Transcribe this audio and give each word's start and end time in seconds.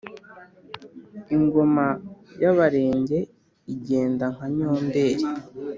Ingoma 1.35 1.85
y’Abarenge 2.41 3.19
igenda 3.73 4.25
nka 4.33 4.47
Nyomberi 4.55 5.25